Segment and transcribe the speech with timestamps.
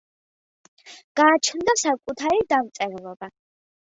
[1.19, 3.31] გააჩნდა საკუთარი დამწერლობა.